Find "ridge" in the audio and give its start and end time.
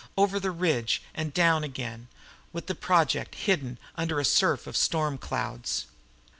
0.49-1.03